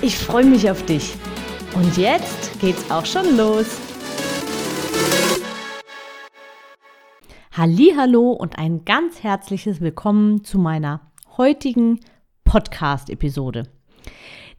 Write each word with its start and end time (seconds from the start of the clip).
Ich 0.00 0.16
freue 0.16 0.44
mich 0.44 0.70
auf 0.70 0.86
dich. 0.86 1.16
Und 1.74 1.96
jetzt 1.96 2.60
geht's 2.60 2.88
auch 2.88 3.04
schon 3.04 3.36
los. 3.36 3.66
Hallo 7.50 8.30
und 8.30 8.60
ein 8.60 8.84
ganz 8.84 9.24
herzliches 9.24 9.80
Willkommen 9.80 10.44
zu 10.44 10.60
meiner 10.60 11.00
heutigen 11.36 11.98
Podcast-Episode. 12.44 13.64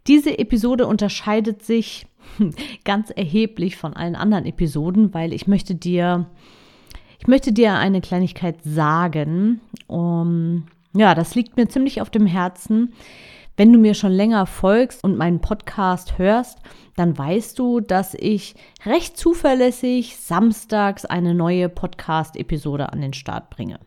Diese 0.08 0.38
Episode 0.38 0.86
unterscheidet 0.88 1.64
sich 1.64 2.06
ganz 2.84 3.09
erheblich 3.09 3.78
von 3.78 3.94
allen 3.94 4.17
anderen 4.17 4.45
Episoden, 4.45 5.14
weil 5.14 5.31
ich 5.31 5.48
möchte 5.48 5.73
dir, 5.73 6.30
ich 7.17 7.28
möchte 7.28 7.53
dir 7.53 7.76
eine 7.76 8.02
Kleinigkeit 8.02 8.58
sagen. 8.66 9.62
Um, 9.88 10.66
ja, 10.92 11.16
das 11.16 11.34
liegt 11.34 11.56
mir 11.56 11.70
ziemlich 11.70 12.02
auf 12.02 12.09
dem 12.09 12.26
Herzen. 12.26 12.94
Wenn 13.59 13.73
du 13.73 13.77
mir 13.77 13.94
schon 13.94 14.13
länger 14.13 14.45
folgst 14.45 15.04
und 15.04 15.18
meinen 15.18 15.41
Podcast 15.41 16.17
hörst, 16.17 16.59
dann 16.95 17.17
weißt 17.17 17.59
du, 17.59 17.81
dass 17.81 18.13
ich 18.13 18.55
recht 18.86 19.17
zuverlässig 19.17 20.16
samstags 20.16 21.03
eine 21.03 21.36
neue 21.36 21.67
Podcast-Episode 21.67 22.94
an 22.94 23.02
den 23.02 23.11
Start 23.11 23.50
bringe. 23.50 23.81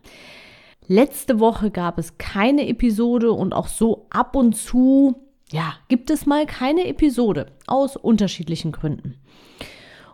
Letzte 0.85 1.39
Woche 1.39 1.71
gab 1.71 1.97
es 1.97 2.19
keine 2.19 2.67
Episode 2.67 3.31
und 3.31 3.53
auch 3.53 3.67
so 3.67 4.05
ab 4.11 4.35
und 4.35 4.55
zu 4.55 5.15
ja, 5.51 5.73
gibt 5.87 6.11
es 6.11 6.27
mal 6.27 6.45
keine 6.45 6.85
Episode 6.85 7.47
aus 7.65 7.95
unterschiedlichen 7.95 8.73
Gründen. 8.73 9.15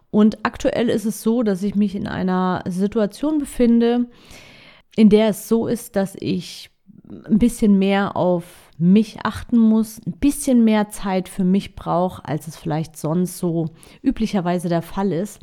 Und 0.09 0.45
aktuell 0.45 0.87
ist 0.87 1.03
es 1.03 1.21
so, 1.21 1.43
dass 1.43 1.63
ich 1.63 1.75
mich 1.75 1.95
in 1.95 2.07
einer 2.07 2.63
Situation 2.65 3.39
befinde, 3.39 4.05
in 4.95 5.09
der 5.09 5.27
es 5.27 5.49
so 5.49 5.67
ist, 5.67 5.97
dass 5.97 6.15
ich 6.17 6.69
ein 7.09 7.39
bisschen 7.39 7.77
mehr 7.77 8.15
auf 8.15 8.68
mich 8.79 9.25
achten 9.25 9.57
muss, 9.57 9.99
ein 10.05 10.13
bisschen 10.13 10.63
mehr 10.63 10.89
Zeit 10.89 11.29
für 11.29 11.43
mich 11.43 11.75
brauche, 11.75 12.23
als 12.25 12.47
es 12.47 12.55
vielleicht 12.55 12.97
sonst 12.97 13.37
so 13.37 13.67
üblicherweise 14.01 14.69
der 14.69 14.81
Fall 14.81 15.11
ist. 15.11 15.39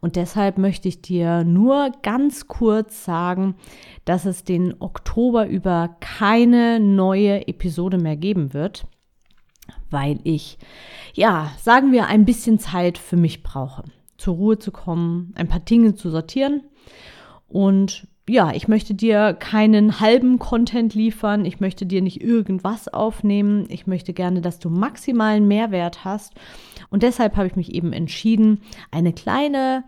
Und 0.00 0.16
deshalb 0.16 0.58
möchte 0.58 0.88
ich 0.88 1.02
dir 1.02 1.44
nur 1.44 1.92
ganz 2.02 2.48
kurz 2.48 3.04
sagen, 3.04 3.56
dass 4.04 4.24
es 4.24 4.44
den 4.44 4.74
Oktober 4.80 5.46
über 5.46 5.96
keine 6.00 6.80
neue 6.80 7.46
Episode 7.46 7.98
mehr 7.98 8.16
geben 8.16 8.54
wird 8.54 8.86
weil 9.90 10.20
ich, 10.24 10.58
ja, 11.14 11.52
sagen 11.60 11.92
wir, 11.92 12.06
ein 12.06 12.24
bisschen 12.24 12.58
Zeit 12.58 12.98
für 12.98 13.16
mich 13.16 13.42
brauche, 13.42 13.84
zur 14.16 14.34
Ruhe 14.34 14.58
zu 14.58 14.70
kommen, 14.70 15.32
ein 15.36 15.48
paar 15.48 15.60
Dinge 15.60 15.94
zu 15.94 16.10
sortieren. 16.10 16.64
Und 17.48 18.06
ja, 18.28 18.52
ich 18.52 18.68
möchte 18.68 18.94
dir 18.94 19.34
keinen 19.34 20.00
halben 20.00 20.38
Content 20.38 20.94
liefern, 20.94 21.44
ich 21.44 21.60
möchte 21.60 21.86
dir 21.86 22.02
nicht 22.02 22.22
irgendwas 22.22 22.88
aufnehmen, 22.88 23.66
ich 23.68 23.86
möchte 23.86 24.12
gerne, 24.12 24.40
dass 24.40 24.58
du 24.58 24.70
maximalen 24.70 25.48
Mehrwert 25.48 26.04
hast. 26.04 26.34
Und 26.90 27.02
deshalb 27.02 27.36
habe 27.36 27.46
ich 27.46 27.56
mich 27.56 27.74
eben 27.74 27.92
entschieden, 27.92 28.62
eine 28.90 29.12
kleine, 29.12 29.84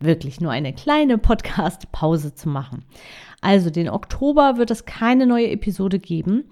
wirklich 0.00 0.40
nur 0.40 0.50
eine 0.50 0.72
kleine 0.72 1.18
Podcast-Pause 1.18 2.34
zu 2.34 2.48
machen. 2.48 2.84
Also 3.40 3.70
den 3.70 3.88
Oktober 3.88 4.58
wird 4.58 4.70
es 4.70 4.84
keine 4.84 5.26
neue 5.26 5.50
Episode 5.50 5.98
geben, 5.98 6.44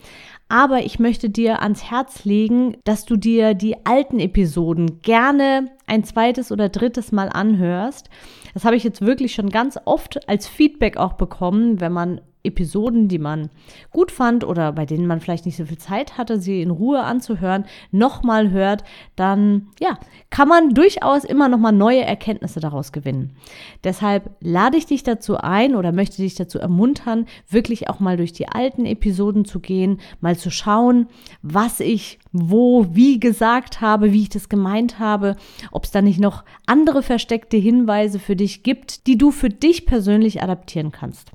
aber 0.48 0.84
ich 0.84 0.98
möchte 0.98 1.28
dir 1.28 1.60
ans 1.60 1.90
Herz 1.90 2.24
legen, 2.24 2.78
dass 2.84 3.04
du 3.04 3.16
dir 3.16 3.52
die 3.52 3.84
alten 3.84 4.20
Episoden 4.20 5.02
gerne 5.02 5.66
ein 5.86 6.04
zweites 6.04 6.50
oder 6.50 6.70
drittes 6.70 7.12
Mal 7.12 7.28
anhörst. 7.28 8.08
Das 8.54 8.64
habe 8.64 8.76
ich 8.76 8.84
jetzt 8.84 9.02
wirklich 9.02 9.34
schon 9.34 9.50
ganz 9.50 9.78
oft 9.84 10.26
als 10.28 10.48
Feedback 10.48 10.96
auch 10.96 11.14
bekommen, 11.14 11.80
wenn 11.80 11.92
man 11.92 12.22
Episoden, 12.48 13.08
die 13.08 13.18
man 13.18 13.48
gut 13.90 14.10
fand 14.10 14.44
oder 14.44 14.72
bei 14.72 14.84
denen 14.84 15.06
man 15.06 15.20
vielleicht 15.20 15.46
nicht 15.46 15.56
so 15.56 15.64
viel 15.64 15.78
Zeit 15.78 16.18
hatte, 16.18 16.40
sie 16.40 16.60
in 16.60 16.70
Ruhe 16.70 17.02
anzuhören, 17.02 17.64
nochmal 17.90 18.50
hört, 18.50 18.84
dann 19.16 19.68
ja, 19.80 19.98
kann 20.30 20.48
man 20.48 20.74
durchaus 20.74 21.24
immer 21.24 21.48
nochmal 21.48 21.72
neue 21.72 22.02
Erkenntnisse 22.02 22.60
daraus 22.60 22.92
gewinnen. 22.92 23.36
Deshalb 23.84 24.30
lade 24.40 24.76
ich 24.76 24.86
dich 24.86 25.02
dazu 25.02 25.36
ein 25.36 25.74
oder 25.74 25.92
möchte 25.92 26.16
dich 26.18 26.34
dazu 26.34 26.58
ermuntern, 26.58 27.26
wirklich 27.48 27.88
auch 27.88 28.00
mal 28.00 28.16
durch 28.16 28.32
die 28.32 28.48
alten 28.48 28.84
Episoden 28.84 29.44
zu 29.44 29.60
gehen, 29.60 30.00
mal 30.20 30.36
zu 30.36 30.50
schauen, 30.50 31.06
was 31.42 31.80
ich 31.80 32.18
wo, 32.32 32.86
wie 32.94 33.20
gesagt 33.20 33.80
habe, 33.80 34.12
wie 34.12 34.22
ich 34.22 34.28
das 34.28 34.48
gemeint 34.48 34.98
habe, 34.98 35.36
ob 35.72 35.84
es 35.84 35.90
da 35.90 36.02
nicht 36.02 36.20
noch 36.20 36.44
andere 36.66 37.02
versteckte 37.02 37.56
Hinweise 37.56 38.18
für 38.18 38.36
dich 38.36 38.62
gibt, 38.62 39.06
die 39.06 39.16
du 39.16 39.30
für 39.30 39.48
dich 39.48 39.86
persönlich 39.86 40.42
adaptieren 40.42 40.92
kannst. 40.92 41.32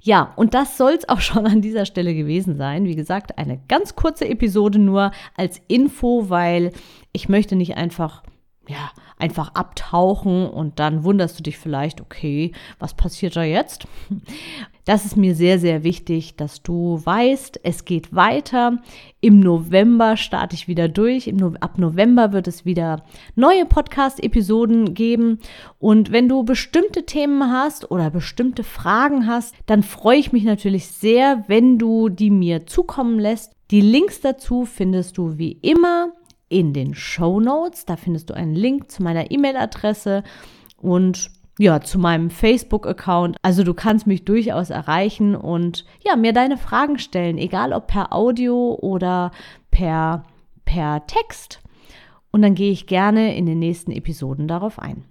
Ja, 0.00 0.32
und 0.36 0.54
das 0.54 0.76
soll 0.76 0.92
es 0.92 1.08
auch 1.08 1.20
schon 1.20 1.46
an 1.46 1.60
dieser 1.60 1.86
Stelle 1.86 2.14
gewesen 2.14 2.56
sein. 2.56 2.84
Wie 2.84 2.96
gesagt, 2.96 3.38
eine 3.38 3.60
ganz 3.68 3.96
kurze 3.96 4.28
Episode 4.28 4.78
nur 4.78 5.12
als 5.36 5.60
Info, 5.68 6.30
weil 6.30 6.72
ich 7.12 7.28
möchte 7.28 7.56
nicht 7.56 7.76
einfach 7.76 8.22
ja, 8.68 8.90
einfach 9.18 9.54
abtauchen 9.54 10.48
und 10.48 10.78
dann 10.78 11.04
wunderst 11.04 11.38
du 11.38 11.42
dich 11.42 11.58
vielleicht, 11.58 12.00
okay, 12.00 12.52
was 12.78 12.94
passiert 12.94 13.36
da 13.36 13.42
jetzt? 13.42 13.86
Das 14.84 15.04
ist 15.04 15.18
mir 15.18 15.34
sehr, 15.34 15.58
sehr 15.58 15.84
wichtig, 15.84 16.36
dass 16.36 16.62
du 16.62 16.98
weißt, 17.04 17.60
es 17.62 17.84
geht 17.84 18.14
weiter. 18.14 18.78
Im 19.20 19.38
November 19.38 20.16
starte 20.16 20.54
ich 20.54 20.66
wieder 20.66 20.88
durch. 20.88 21.26
No 21.26 21.52
ab 21.60 21.76
November 21.76 22.32
wird 22.32 22.48
es 22.48 22.64
wieder 22.64 23.04
neue 23.34 23.66
Podcast-Episoden 23.66 24.94
geben. 24.94 25.40
Und 25.78 26.10
wenn 26.10 26.26
du 26.26 26.42
bestimmte 26.42 27.04
Themen 27.04 27.52
hast 27.52 27.90
oder 27.90 28.08
bestimmte 28.08 28.64
Fragen 28.64 29.26
hast, 29.26 29.54
dann 29.66 29.82
freue 29.82 30.20
ich 30.20 30.32
mich 30.32 30.44
natürlich 30.44 30.86
sehr, 30.86 31.44
wenn 31.48 31.76
du 31.76 32.08
die 32.08 32.30
mir 32.30 32.66
zukommen 32.66 33.18
lässt. 33.18 33.52
Die 33.70 33.82
Links 33.82 34.22
dazu 34.22 34.64
findest 34.64 35.18
du 35.18 35.36
wie 35.36 35.52
immer 35.52 36.14
in 36.48 36.72
den 36.72 36.94
Show 36.94 37.40
Notes. 37.40 37.84
Da 37.84 37.96
findest 37.96 38.30
du 38.30 38.34
einen 38.34 38.54
Link 38.54 38.90
zu 38.90 39.02
meiner 39.02 39.30
E-Mail-Adresse 39.30 40.22
und 40.76 41.30
ja, 41.58 41.80
zu 41.80 41.98
meinem 41.98 42.30
Facebook-Account. 42.30 43.36
Also 43.42 43.64
du 43.64 43.74
kannst 43.74 44.06
mich 44.06 44.24
durchaus 44.24 44.70
erreichen 44.70 45.34
und 45.34 45.84
ja, 46.06 46.16
mir 46.16 46.32
deine 46.32 46.56
Fragen 46.56 46.98
stellen, 46.98 47.36
egal 47.36 47.72
ob 47.72 47.88
per 47.88 48.12
Audio 48.12 48.78
oder 48.80 49.32
per, 49.70 50.24
per 50.64 51.06
Text. 51.06 51.60
Und 52.30 52.42
dann 52.42 52.54
gehe 52.54 52.70
ich 52.70 52.86
gerne 52.86 53.36
in 53.36 53.46
den 53.46 53.58
nächsten 53.58 53.90
Episoden 53.90 54.46
darauf 54.46 54.78
ein. 54.78 55.04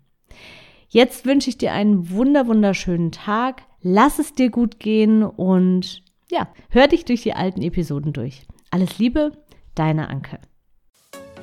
Jetzt 0.88 1.25
wünsche 1.25 1.50
ich 1.50 1.58
dir 1.58 1.74
einen 1.74 2.12
wunder 2.12 2.48
wunderschönen 2.48 3.12
Tag. 3.12 3.64
Lass 3.81 4.19
es 4.19 4.34
dir 4.34 4.50
gut 4.50 4.80
gehen 4.80 5.24
und 5.24 6.04
ja, 6.31 6.48
hör 6.69 6.88
dich 6.88 7.06
durch 7.06 7.24
die 7.24 7.34
alten 7.34 7.62
Episoden 7.62 8.14
durch. 8.14 8.44
Alles 8.72 8.98
Liebe, 8.98 9.31
deine 9.75 10.09
Anke. 10.09 10.40